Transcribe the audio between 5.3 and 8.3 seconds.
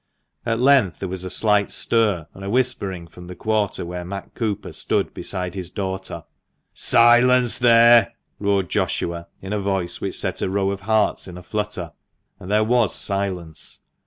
his daughter. "Silence there!"